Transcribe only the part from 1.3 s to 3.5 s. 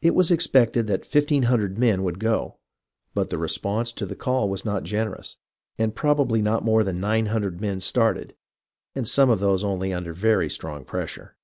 hundred men would go, but the